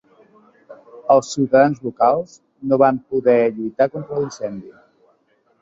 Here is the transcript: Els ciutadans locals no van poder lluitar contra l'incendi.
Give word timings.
Els 1.15 1.27
ciutadans 1.33 1.83
locals 1.89 2.33
no 2.71 2.81
van 2.85 2.97
poder 3.13 3.39
lluitar 3.61 3.91
contra 3.97 4.21
l'incendi. 4.23 4.75